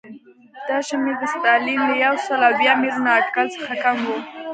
[0.67, 4.07] دا شمېر د ستالین له یو سل اویا میلیونه اټکل څخه کم و